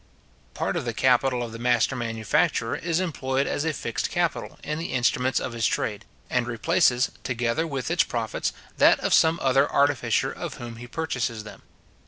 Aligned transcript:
Part 0.55 0.75
of 0.75 0.83
the 0.83 0.95
capital 0.95 1.43
of 1.43 1.51
the 1.51 1.59
master 1.59 1.95
manufacturer 1.95 2.75
is 2.75 2.99
employed 2.99 3.45
as 3.45 3.63
a 3.63 3.71
fixed 3.71 4.09
capital 4.09 4.57
in 4.63 4.79
the 4.79 4.93
instruments 4.93 5.39
of 5.39 5.53
his 5.53 5.67
trade, 5.67 6.05
and 6.27 6.47
replaces, 6.47 7.11
together 7.23 7.67
with 7.67 7.91
its 7.91 8.01
profits, 8.01 8.51
that 8.79 8.99
of 9.01 9.13
some 9.13 9.37
other 9.43 9.71
artificer 9.71 10.31
of 10.31 10.55
whom 10.55 10.77
he 10.77 10.87
purchases 10.87 11.43
them. 11.43 11.61